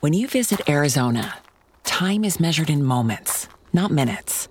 When 0.00 0.12
you 0.12 0.28
visit 0.28 0.68
Arizona, 0.68 1.38
time 1.82 2.22
is 2.22 2.38
measured 2.38 2.70
in 2.70 2.84
moments, 2.84 3.48
not 3.72 3.90
minutes. 3.90 4.46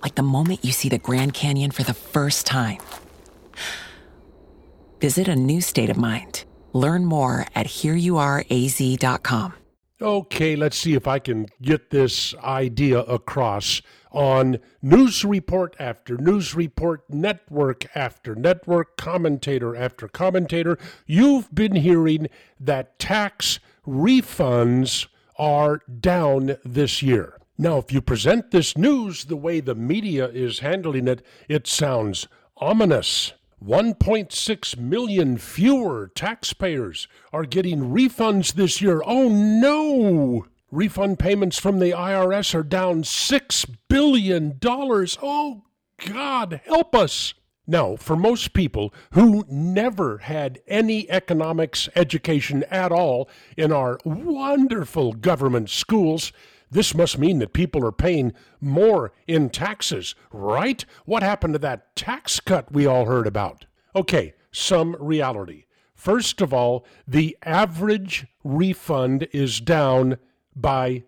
Like 0.00 0.14
the 0.14 0.22
moment 0.22 0.64
you 0.64 0.70
see 0.70 0.88
the 0.88 0.98
Grand 0.98 1.34
Canyon 1.34 1.72
for 1.72 1.82
the 1.82 1.92
first 1.92 2.46
time. 2.46 2.78
Visit 5.00 5.26
a 5.26 5.34
new 5.34 5.60
state 5.60 5.90
of 5.90 5.96
mind. 5.96 6.44
Learn 6.72 7.04
more 7.04 7.46
at 7.52 7.66
hereyouareaz.com. 7.66 9.54
Okay, 10.00 10.54
let's 10.54 10.76
see 10.76 10.94
if 10.94 11.08
I 11.08 11.18
can 11.18 11.46
get 11.60 11.90
this 11.90 12.32
idea 12.36 13.00
across 13.00 13.82
on 14.12 14.60
news 14.82 15.24
report 15.24 15.74
after 15.80 16.16
news 16.16 16.54
report, 16.54 17.02
network 17.08 17.86
after 17.96 18.36
network, 18.36 18.96
commentator 18.96 19.74
after 19.74 20.06
commentator. 20.06 20.78
You've 21.06 21.52
been 21.52 21.74
hearing 21.74 22.28
that 22.60 23.00
tax 23.00 23.58
refunds 23.86 25.08
are 25.38 25.80
down 26.00 26.56
this 26.64 27.02
year. 27.02 27.38
Now, 27.58 27.78
if 27.78 27.92
you 27.92 28.00
present 28.00 28.50
this 28.50 28.76
news 28.76 29.24
the 29.24 29.36
way 29.36 29.60
the 29.60 29.74
media 29.74 30.28
is 30.28 30.60
handling 30.60 31.06
it, 31.08 31.24
it 31.48 31.66
sounds 31.66 32.26
ominous. 32.56 33.32
1.6 33.64 34.76
million 34.78 35.36
fewer 35.36 36.10
taxpayers 36.14 37.06
are 37.32 37.44
getting 37.44 37.92
refunds 37.92 38.54
this 38.54 38.80
year. 38.80 39.02
Oh 39.06 39.28
no! 39.28 40.46
Refund 40.72 41.18
payments 41.18 41.60
from 41.60 41.78
the 41.78 41.90
IRS 41.90 42.54
are 42.54 42.62
down 42.62 43.02
$6 43.02 43.76
billion. 43.88 44.58
Oh, 44.64 45.64
God, 46.06 46.60
help 46.64 46.94
us! 46.94 47.34
Now, 47.66 47.96
for 47.96 48.16
most 48.16 48.54
people 48.54 48.92
who 49.12 49.44
never 49.48 50.18
had 50.18 50.60
any 50.66 51.08
economics 51.10 51.88
education 51.94 52.64
at 52.64 52.90
all 52.90 53.28
in 53.56 53.72
our 53.72 53.98
wonderful 54.04 55.12
government 55.12 55.70
schools, 55.70 56.32
this 56.70 56.94
must 56.94 57.18
mean 57.18 57.38
that 57.38 57.52
people 57.52 57.84
are 57.86 57.92
paying 57.92 58.32
more 58.60 59.12
in 59.28 59.50
taxes, 59.50 60.14
right? 60.32 60.84
What 61.04 61.22
happened 61.22 61.54
to 61.54 61.58
that 61.60 61.94
tax 61.94 62.40
cut 62.40 62.72
we 62.72 62.86
all 62.86 63.04
heard 63.04 63.26
about? 63.26 63.66
Okay, 63.94 64.34
some 64.50 64.96
reality. 64.98 65.66
First 65.94 66.40
of 66.40 66.52
all, 66.52 66.84
the 67.06 67.36
average 67.44 68.26
refund 68.42 69.28
is 69.32 69.60
down 69.60 70.16
by 70.56 71.04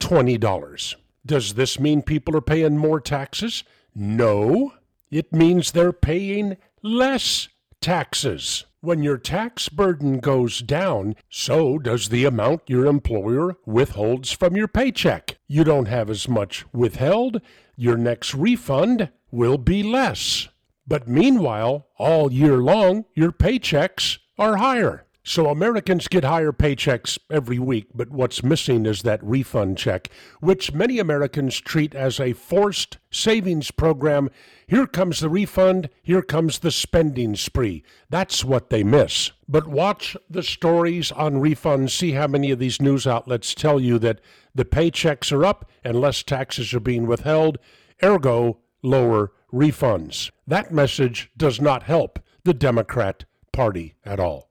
$20. 0.00 0.94
Does 1.24 1.54
this 1.54 1.80
mean 1.80 2.02
people 2.02 2.36
are 2.36 2.42
paying 2.42 2.76
more 2.76 3.00
taxes? 3.00 3.64
No. 3.94 4.74
It 5.14 5.32
means 5.32 5.70
they're 5.70 5.92
paying 5.92 6.56
less 6.82 7.46
taxes. 7.80 8.64
When 8.80 9.04
your 9.04 9.16
tax 9.16 9.68
burden 9.68 10.18
goes 10.18 10.58
down, 10.58 11.14
so 11.30 11.78
does 11.78 12.08
the 12.08 12.24
amount 12.24 12.62
your 12.66 12.86
employer 12.86 13.54
withholds 13.64 14.32
from 14.32 14.56
your 14.56 14.66
paycheck. 14.66 15.38
You 15.46 15.62
don't 15.62 15.86
have 15.86 16.10
as 16.10 16.28
much 16.28 16.64
withheld, 16.72 17.40
your 17.76 17.96
next 17.96 18.34
refund 18.34 19.08
will 19.30 19.56
be 19.56 19.84
less. 19.84 20.48
But 20.84 21.06
meanwhile, 21.06 21.86
all 21.96 22.32
year 22.32 22.56
long, 22.56 23.04
your 23.14 23.30
paychecks 23.30 24.18
are 24.36 24.56
higher. 24.56 25.06
So 25.26 25.48
Americans 25.48 26.06
get 26.06 26.22
higher 26.22 26.52
paychecks 26.52 27.18
every 27.30 27.58
week, 27.58 27.86
but 27.94 28.10
what's 28.10 28.44
missing 28.44 28.84
is 28.84 29.00
that 29.02 29.24
refund 29.24 29.78
check, 29.78 30.10
which 30.40 30.74
many 30.74 30.98
Americans 30.98 31.58
treat 31.62 31.94
as 31.94 32.20
a 32.20 32.34
forced 32.34 32.98
savings 33.10 33.70
program. 33.70 34.28
Here 34.66 34.86
comes 34.86 35.20
the 35.20 35.30
refund, 35.30 35.88
here 36.02 36.20
comes 36.20 36.58
the 36.58 36.70
spending 36.70 37.36
spree. 37.36 37.82
That's 38.10 38.44
what 38.44 38.68
they 38.68 38.84
miss. 38.84 39.32
But 39.48 39.66
watch 39.66 40.14
the 40.28 40.42
stories 40.42 41.10
on 41.10 41.40
refunds, 41.40 41.92
see 41.92 42.12
how 42.12 42.26
many 42.26 42.50
of 42.50 42.58
these 42.58 42.82
news 42.82 43.06
outlets 43.06 43.54
tell 43.54 43.80
you 43.80 43.98
that 44.00 44.20
the 44.54 44.66
paychecks 44.66 45.32
are 45.32 45.46
up 45.46 45.70
and 45.82 45.98
less 45.98 46.22
taxes 46.22 46.74
are 46.74 46.80
being 46.80 47.06
withheld, 47.06 47.56
ergo, 48.02 48.58
lower 48.82 49.32
refunds. 49.50 50.30
That 50.46 50.70
message 50.70 51.30
does 51.34 51.62
not 51.62 51.84
help 51.84 52.18
the 52.44 52.52
Democrat 52.52 53.24
Party 53.52 53.94
at 54.04 54.20
all. 54.20 54.50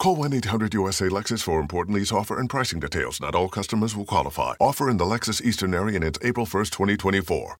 Call 0.00 0.16
1-800-USA-LEXUS 0.16 1.42
for 1.42 1.60
important 1.60 1.94
lease 1.94 2.10
offer 2.10 2.40
and 2.40 2.48
pricing 2.48 2.80
details. 2.80 3.20
Not 3.20 3.34
all 3.34 3.50
customers 3.50 3.94
will 3.94 4.06
qualify. 4.06 4.54
Offer 4.58 4.88
in 4.88 4.96
the 4.96 5.04
Lexus 5.04 5.42
Eastern 5.42 5.74
area 5.74 5.96
and 5.96 6.04
it's 6.04 6.18
April 6.22 6.46
1st, 6.46 6.70
2024. 6.70 7.58